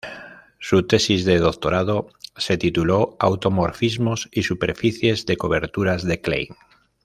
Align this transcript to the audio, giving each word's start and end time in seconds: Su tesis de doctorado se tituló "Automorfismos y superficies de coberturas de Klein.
Su 0.57 0.87
tesis 0.87 1.25
de 1.25 1.37
doctorado 1.37 2.09
se 2.35 2.57
tituló 2.57 3.15
"Automorfismos 3.19 4.29
y 4.31 4.41
superficies 4.41 5.27
de 5.27 5.37
coberturas 5.37 6.03
de 6.03 6.19
Klein. 6.19 6.55